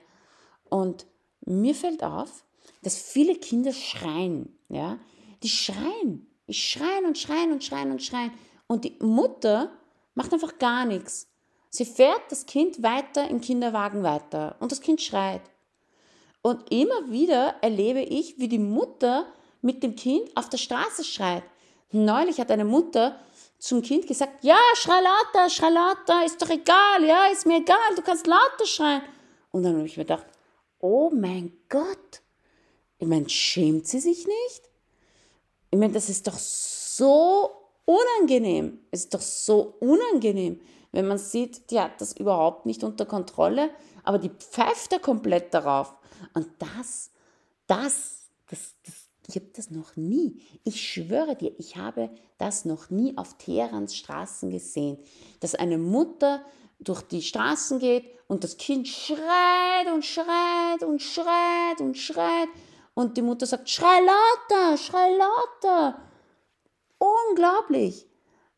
[0.71, 1.07] Und
[1.45, 2.45] mir fällt auf,
[2.83, 4.59] dass viele Kinder schreien.
[4.69, 4.99] Ja?
[5.43, 6.27] Die schreien.
[6.49, 8.33] Die schreien und schreien und schreien und schreien.
[8.67, 9.71] Und die Mutter
[10.15, 11.29] macht einfach gar nichts.
[11.69, 15.43] Sie fährt das Kind weiter im Kinderwagen weiter und das Kind schreit.
[16.41, 19.27] Und immer wieder erlebe ich, wie die Mutter
[19.65, 21.43] mit dem Kind auf der Straße schreit.
[21.91, 23.19] Neulich hat eine Mutter
[23.59, 27.79] zum Kind gesagt, ja, schrei lauter, schrei lauter, ist doch egal, ja, ist mir egal,
[27.97, 29.03] du kannst lauter schreien.
[29.53, 30.27] Und dann habe ich mir gedacht,
[30.81, 32.21] oh mein Gott,
[32.99, 34.71] ich meine, schämt sie sich nicht?
[35.71, 37.51] Ich meine, das ist doch so
[37.87, 38.81] unangenehm.
[38.91, 40.61] Es ist doch so unangenehm,
[40.93, 43.71] wenn man sieht, die hat das überhaupt nicht unter Kontrolle,
[44.03, 45.95] aber die pfeift da komplett darauf.
[46.35, 47.11] Und das,
[47.67, 49.04] das, das, das
[49.35, 50.41] ich habe das noch nie.
[50.63, 54.99] Ich schwöre dir, ich habe das noch nie auf Teherans Straßen gesehen,
[55.41, 56.45] dass eine Mutter
[56.79, 62.49] durch die Straßen geht und das Kind schreit und schreit und schreit und schreit
[62.95, 66.01] und die Mutter sagt, schrei lauter, schrei lauter.
[66.99, 68.07] Unglaublich.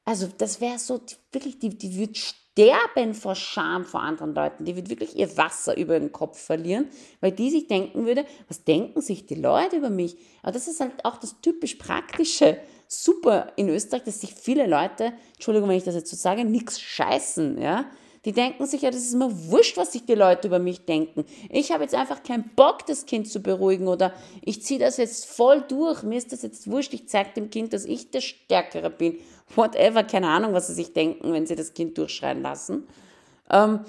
[0.04, 1.00] Also das wäre so,
[1.32, 2.18] wirklich, die, die würde
[2.56, 4.64] sterben vor Scham vor anderen Leuten.
[4.64, 6.88] Die wird wirklich ihr Wasser über den Kopf verlieren,
[7.20, 10.16] weil die sich denken würde, was denken sich die Leute über mich?
[10.42, 12.58] Aber das ist halt auch das typisch Praktische.
[12.88, 16.80] Super in Österreich, dass sich viele Leute, Entschuldigung, wenn ich das jetzt so sage, nichts
[16.80, 17.84] scheißen, ja.
[18.24, 21.24] Die denken sich ja, das ist mir wurscht, was sich die Leute über mich denken.
[21.48, 24.12] Ich habe jetzt einfach keinen Bock, das Kind zu beruhigen oder
[24.44, 26.02] ich ziehe das jetzt voll durch.
[26.02, 26.92] Mir ist das jetzt wurscht.
[26.92, 29.18] Ich zeige dem Kind, dass ich der Stärkere bin.
[29.54, 32.86] Whatever, keine Ahnung, was sie sich denken, wenn sie das Kind durchschreien lassen.
[33.50, 33.80] Ähm,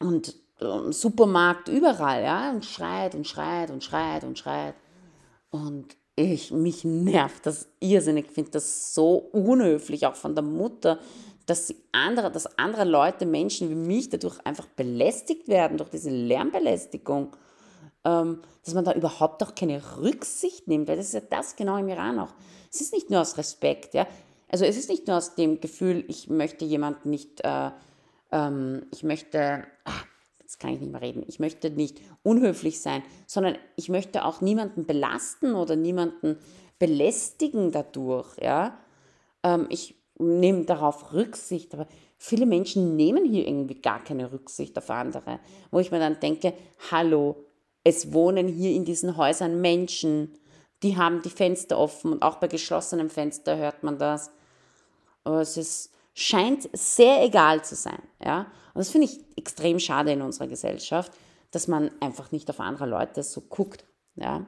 [0.00, 4.74] und ähm, Supermarkt überall, ja, und schreit und schreit und schreit und schreit.
[5.50, 8.26] Und ich, mich nervt das irrsinnig.
[8.26, 10.98] Ich finde das so unhöflich, auch von der Mutter,
[11.46, 17.36] dass andere, dass andere Leute, Menschen wie mich dadurch einfach belästigt werden, durch diese Lärmbelästigung,
[18.08, 21.88] dass man da überhaupt auch keine Rücksicht nimmt, weil das ist ja das genau im
[21.88, 22.34] Iran auch.
[22.72, 24.06] Es ist nicht nur aus Respekt, ja.
[24.48, 27.70] Also es ist nicht nur aus dem Gefühl, ich möchte jemanden nicht, äh,
[28.32, 30.06] ähm, ich möchte, ach,
[30.40, 34.40] jetzt kann ich nicht mehr reden, ich möchte nicht unhöflich sein, sondern ich möchte auch
[34.40, 36.38] niemanden belasten oder niemanden
[36.78, 38.78] belästigen dadurch, ja.
[39.42, 44.90] Ähm, ich nehmen darauf Rücksicht, aber viele Menschen nehmen hier irgendwie gar keine Rücksicht auf
[44.90, 45.38] andere,
[45.70, 46.54] wo ich mir dann denke,
[46.90, 47.36] hallo,
[47.84, 50.38] es wohnen hier in diesen Häusern Menschen,
[50.82, 54.30] die haben die Fenster offen und auch bei geschlossenem Fenster hört man das.
[55.24, 58.02] Aber es ist, scheint sehr egal zu sein.
[58.24, 58.46] Ja?
[58.74, 61.12] Und das finde ich extrem schade in unserer Gesellschaft,
[61.50, 63.84] dass man einfach nicht auf andere Leute so guckt.
[64.16, 64.46] Ja?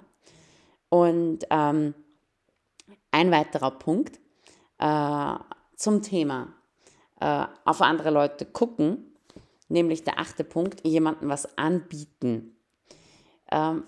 [0.88, 1.94] Und ähm,
[3.10, 4.20] ein weiterer Punkt,
[4.78, 5.34] äh,
[5.76, 6.52] zum Thema
[7.20, 9.16] äh, auf andere Leute gucken,
[9.68, 12.56] nämlich der achte Punkt, jemandem was anbieten.
[13.50, 13.84] Ähm,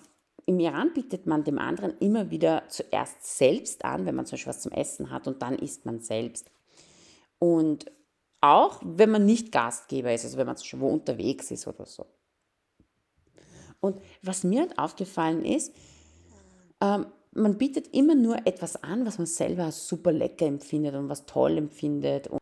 [0.47, 4.51] Im Iran bietet man dem anderen immer wieder zuerst selbst an, wenn man zum Beispiel
[4.51, 6.51] was zum Essen hat und dann isst man selbst.
[7.39, 7.91] Und
[8.41, 12.07] auch wenn man nicht Gastgeber ist, also wenn man schon wo unterwegs ist oder so.
[13.81, 15.75] Und was mir halt aufgefallen ist,
[16.81, 21.25] ähm, man bietet immer nur etwas an, was man selber super lecker empfindet und was
[21.27, 22.29] toll empfindet.
[22.29, 22.41] Und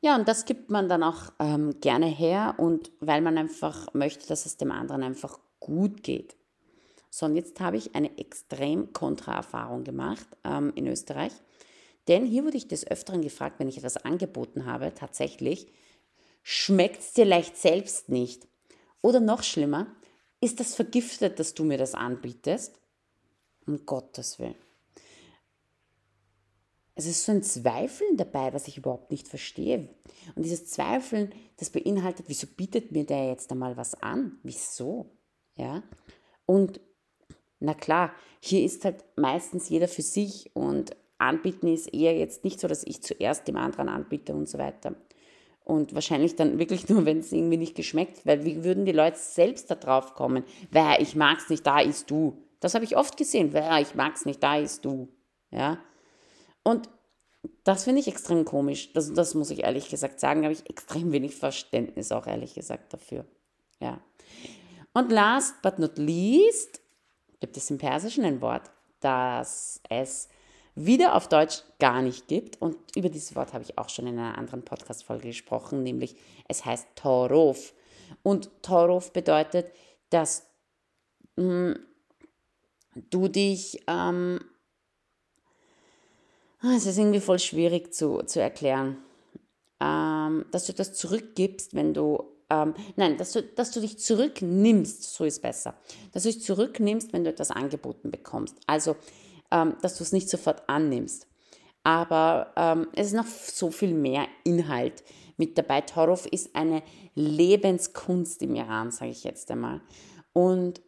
[0.00, 4.26] ja, und das gibt man dann auch ähm, gerne her und weil man einfach möchte,
[4.26, 6.36] dass es dem anderen einfach gut geht.
[7.14, 11.32] So, und jetzt habe ich eine extrem Kontra-Erfahrung gemacht ähm, in Österreich.
[12.08, 15.70] Denn hier wurde ich des Öfteren gefragt, wenn ich etwas angeboten habe, tatsächlich,
[16.42, 18.48] schmeckt es dir leicht selbst nicht?
[19.02, 19.94] Oder noch schlimmer,
[20.40, 22.80] ist das vergiftet, dass du mir das anbietest?
[23.66, 24.54] Um Gottes Willen.
[26.94, 29.90] Es ist so ein Zweifeln dabei, was ich überhaupt nicht verstehe.
[30.34, 34.38] Und dieses Zweifeln, das beinhaltet, wieso bietet mir der jetzt einmal was an?
[34.42, 35.10] Wieso?
[35.56, 35.82] Ja?
[36.46, 36.80] Und
[37.62, 42.60] na klar, hier ist halt meistens jeder für sich und anbieten ist eher jetzt nicht
[42.60, 44.94] so, dass ich zuerst dem anderen anbiete und so weiter.
[45.64, 49.18] Und wahrscheinlich dann wirklich nur, wenn es irgendwie nicht geschmeckt, weil wie würden die Leute
[49.18, 50.44] selbst da drauf kommen?
[50.70, 52.36] Wer, ich mag es nicht, da isst du.
[52.60, 53.52] Das habe ich oft gesehen.
[53.52, 55.08] Ja, ich mag es nicht, da ist du.
[55.50, 55.78] Ja.
[56.64, 56.88] Und
[57.64, 58.92] das finde ich extrem komisch.
[58.92, 60.42] Das, das muss ich ehrlich gesagt sagen.
[60.42, 63.24] Da habe ich extrem wenig Verständnis auch ehrlich gesagt dafür.
[63.80, 64.00] Ja.
[64.94, 66.81] Und last but not least
[67.42, 70.28] gibt es im Persischen ein Wort, das es
[70.76, 72.62] wieder auf Deutsch gar nicht gibt.
[72.62, 76.14] Und über dieses Wort habe ich auch schon in einer anderen Podcast-Folge gesprochen, nämlich
[76.46, 77.74] es heißt Torof.
[78.22, 79.66] Und Torof bedeutet,
[80.10, 80.46] dass
[81.34, 81.78] mh, hm,
[83.10, 84.38] du dich, ähm,
[86.60, 88.98] ah, es ist irgendwie voll schwierig zu, zu erklären,
[89.80, 95.14] ähm, dass du das zurückgibst, wenn du, ähm, nein, dass du, dass du dich zurücknimmst,
[95.14, 95.74] so ist besser,
[96.12, 98.56] dass du dich zurücknimmst, wenn du etwas angeboten bekommst.
[98.66, 98.96] Also,
[99.50, 101.26] ähm, dass du es nicht sofort annimmst.
[101.82, 105.02] Aber ähm, es ist noch so viel mehr Inhalt
[105.38, 105.80] mit dabei.
[105.80, 106.82] Torov ist eine
[107.14, 109.80] Lebenskunst im Iran, sage ich jetzt einmal.
[110.34, 110.82] Und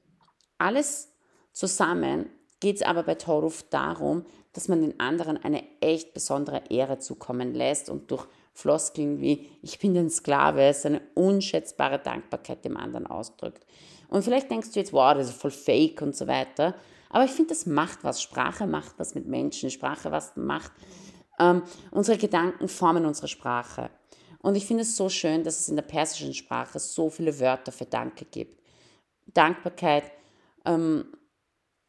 [0.59, 1.09] alles
[1.53, 6.99] zusammen geht es aber bei Toruf darum, dass man den anderen eine echt besondere Ehre
[6.99, 13.07] zukommen lässt und durch Floskeln wie ich bin ein Sklave seine unschätzbare Dankbarkeit dem anderen
[13.07, 13.67] ausdrückt.
[14.09, 16.75] Und vielleicht denkst du jetzt, wow, das ist voll fake und so weiter.
[17.11, 18.23] Aber ich finde, das macht was.
[18.23, 19.71] Sprache macht was mit Menschen.
[19.71, 20.73] Sprache was macht.
[21.39, 23.91] Ähm, unsere Gedanken formen unsere Sprache.
[24.41, 27.73] Und ich finde es so schön, dass es in der persischen Sprache so viele Wörter
[27.73, 28.63] für Danke gibt.
[29.33, 30.05] Dankbarkeit
[30.65, 31.07] ähm,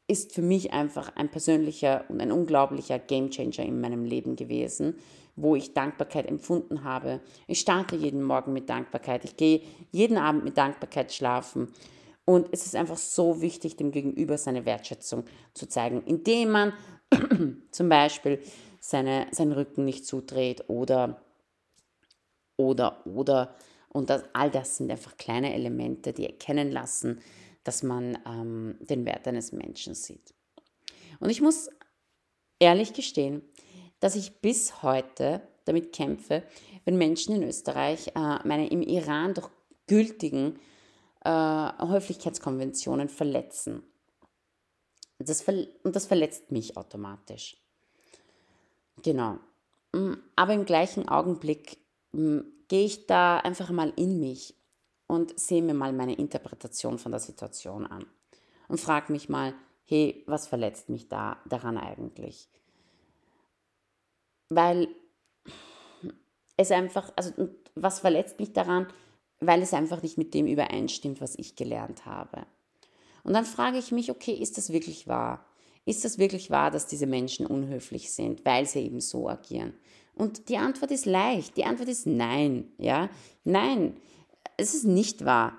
[0.07, 4.95] ist für mich einfach ein persönlicher und ein unglaublicher Gamechanger in meinem Leben gewesen,
[5.35, 7.21] wo ich Dankbarkeit empfunden habe.
[7.47, 9.25] Ich starte jeden Morgen mit Dankbarkeit.
[9.25, 11.73] Ich gehe jeden Abend mit Dankbarkeit schlafen.
[12.25, 16.73] Und es ist einfach so wichtig, dem Gegenüber seine Wertschätzung zu zeigen, indem man
[17.71, 18.41] zum Beispiel
[18.79, 21.21] seine, seinen Rücken nicht zudreht oder,
[22.57, 23.55] oder, oder.
[23.89, 27.21] Und das, all das sind einfach kleine Elemente, die erkennen lassen,
[27.63, 30.33] dass man ähm, den Wert eines Menschen sieht.
[31.19, 31.69] Und ich muss
[32.59, 33.41] ehrlich gestehen,
[34.05, 36.43] dass ich bis heute damit kämpfe,
[36.83, 39.49] wenn Menschen in Österreich äh, meine im Iran doch
[39.87, 40.59] gültigen
[41.23, 43.81] äh, Höflichkeitskonventionen verletzen.
[45.17, 47.57] Das ver und das verletzt mich automatisch.
[49.01, 49.39] Genau.
[49.91, 51.79] Mm, aber im gleichen Augenblick
[52.11, 54.53] mm, gehe ich da einfach mal in mich
[55.07, 58.05] und sehe mir mal meine Interpretation von der Situation an
[58.67, 62.49] und frage mich mal, hey, was verletzt mich da daran eigentlich?
[64.55, 64.87] Weil
[66.57, 67.31] es einfach, also
[67.75, 68.87] was verletzt mich daran?
[69.39, 72.45] weil es einfach nicht mit dem übereinstimmt, was ich gelernt habe.
[73.23, 75.45] Und dann frage ich mich, okay, ist das wirklich wahr?
[75.85, 79.73] Ist das wirklich wahr, dass diese Menschen unhöflich sind, weil sie eben so agieren?
[80.15, 81.57] Und die Antwort ist leicht.
[81.57, 82.71] Die Antwort ist nein.
[82.77, 83.09] Ja?
[83.43, 83.97] Nein,
[84.57, 85.57] es ist nicht wahr.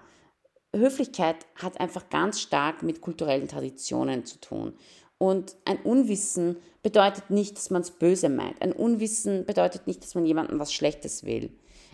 [0.74, 4.74] Höflichkeit hat einfach ganz stark mit kulturellen Traditionen zu tun.
[5.18, 8.60] Und ein Unwissen bedeutet nicht, dass man es böse meint.
[8.60, 11.50] Ein Unwissen bedeutet nicht, dass man jemandem was Schlechtes will.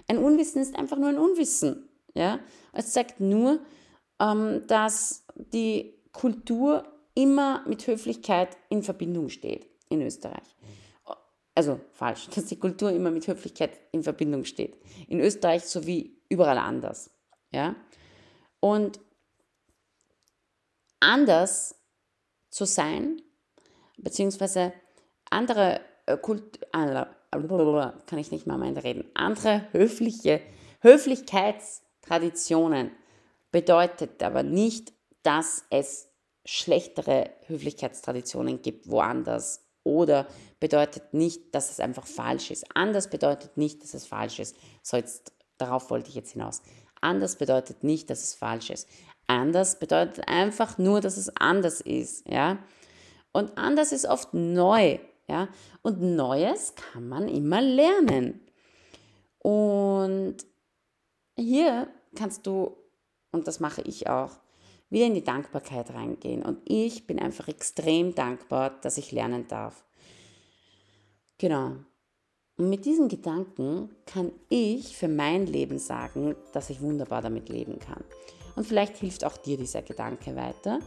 [0.09, 1.89] Ein Unwissen ist einfach nur ein Unwissen.
[2.15, 2.41] Ja?
[2.73, 3.61] Es zeigt nur,
[4.21, 10.57] ähm, dass die Kultur immer mit Höflichkeit in Verbindung steht in Österreich.
[11.55, 14.77] Also falsch, dass die Kultur immer mit Höflichkeit in Verbindung steht.
[15.09, 17.11] In Österreich sowie überall anders.
[17.53, 17.77] Ja?
[18.61, 19.01] Und
[21.01, 21.82] anders
[22.53, 23.21] zu sein,
[23.97, 24.73] beziehungsweise
[25.31, 27.09] andere äh, Kult, kann
[28.19, 30.43] ich nicht mal mein reden, andere höfliche,
[30.81, 32.91] Höflichkeitstraditionen
[33.51, 36.11] bedeutet aber nicht, dass es
[36.45, 40.27] schlechtere Höflichkeitstraditionen gibt woanders oder
[40.61, 42.67] bedeutet nicht, dass es einfach falsch ist.
[42.75, 44.57] Anders bedeutet nicht, dass es falsch ist.
[44.83, 46.62] So jetzt, darauf wollte ich jetzt hinaus.
[47.01, 48.88] Anders bedeutet nicht, dass es falsch ist.
[49.33, 52.59] Anders bedeutet einfach nur, dass es anders ist, ja.
[53.33, 54.99] Und anders ist oft neu.
[55.27, 55.49] Ja?
[55.81, 58.40] Und Neues kann man immer lernen.
[59.38, 60.37] Und
[61.35, 62.77] hier kannst du,
[63.33, 64.33] und das mache ich auch,
[64.90, 66.42] wieder in die Dankbarkeit reingehen.
[66.42, 69.83] Und ich bin einfach extrem dankbar, dass ich lernen darf.
[71.38, 71.77] Genau.
[72.59, 77.79] Und mit diesen Gedanken kann ich für mein Leben sagen, dass ich wunderbar damit leben
[77.79, 78.05] kann.
[78.57, 80.79] Und vielleicht hilft auch dir dieser Gedanke weiter.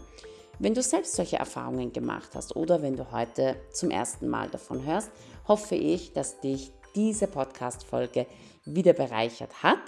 [0.60, 4.86] Wenn du selbst solche Erfahrungen gemacht hast oder wenn du heute zum ersten Mal davon
[4.86, 5.12] hörst,
[5.48, 8.26] hoffe ich, dass dich diese Podcast-Folge
[8.64, 9.80] wieder bereichert hat.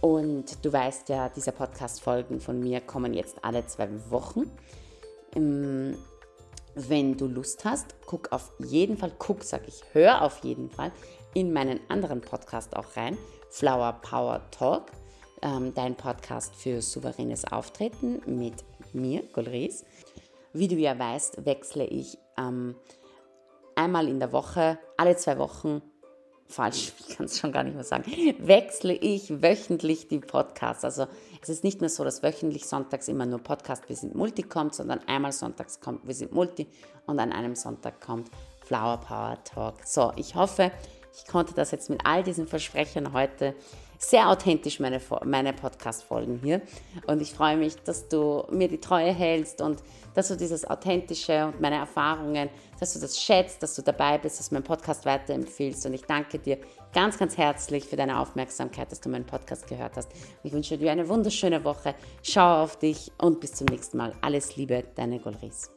[0.00, 4.50] Und du weißt ja, diese Podcast-Folgen von mir kommen jetzt alle zwei Wochen.
[5.34, 5.96] Ähm,
[6.74, 10.92] wenn du Lust hast, guck auf jeden Fall, guck, sag ich, hör auf jeden Fall
[11.32, 13.16] in meinen anderen Podcast auch rein,
[13.48, 14.86] Flower Power Talk,
[15.42, 19.84] ähm, dein Podcast für souveränes Auftreten mit mir, Golris.
[20.52, 22.74] Wie du ja weißt, wechsle ich ähm,
[23.74, 25.82] einmal in der Woche, alle zwei Wochen,
[26.46, 28.04] falsch, ich kann es schon gar nicht mehr sagen,
[28.38, 30.84] wechsle ich wöchentlich die Podcasts.
[30.84, 31.06] Also
[31.42, 34.74] es ist nicht mehr so, dass wöchentlich sonntags immer nur Podcast Wir sind Multi kommt,
[34.74, 36.66] sondern einmal sonntags kommt Wir sind Multi
[37.06, 38.30] und an einem Sonntag kommt
[38.64, 39.84] Flower Power Talk.
[39.84, 40.70] So, ich hoffe,
[41.16, 43.54] ich konnte das jetzt mit all diesen Versprechern heute
[44.04, 46.62] sehr authentisch meine, meine Podcast-Folgen hier.
[47.06, 49.82] Und ich freue mich, dass du mir die Treue hältst und
[50.14, 52.48] dass du dieses Authentische und meine Erfahrungen,
[52.78, 55.86] dass du das schätzt, dass du dabei bist, dass du meinen Podcast weiterempfiehlst.
[55.86, 56.58] Und ich danke dir
[56.92, 60.10] ganz, ganz herzlich für deine Aufmerksamkeit, dass du meinen Podcast gehört hast.
[60.42, 61.94] Ich wünsche dir eine wunderschöne Woche.
[62.22, 64.12] Schau auf dich und bis zum nächsten Mal.
[64.20, 65.73] Alles Liebe, deine Golris.